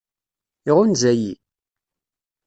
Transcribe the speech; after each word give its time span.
Iɣunza-yi? 0.69 1.31